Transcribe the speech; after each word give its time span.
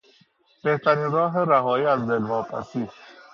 بهترین 0.63 1.11
راه 1.11 1.39
رهایی 1.45 1.85
از 1.85 2.07
دلواپسی 2.07 2.87